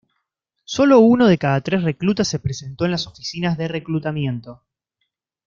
Solo 0.65 0.97
uno 0.99 1.27
de 1.27 1.37
cada 1.37 1.61
tres 1.61 1.83
reclutas 1.83 2.27
se 2.27 2.39
presentó 2.39 2.85
en 2.85 2.91
las 2.91 3.05
oficinas 3.05 3.55
de 3.59 3.67
reclutamiento. 3.67 4.63